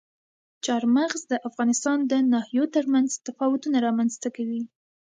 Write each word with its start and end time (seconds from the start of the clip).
چار 0.65 0.83
مغز 0.95 1.21
د 1.31 1.33
افغانستان 1.49 1.97
د 2.11 2.13
ناحیو 2.31 2.65
ترمنځ 2.75 3.09
تفاوتونه 3.27 3.77
رامنځته 3.87 4.29
کوي. 4.35 4.61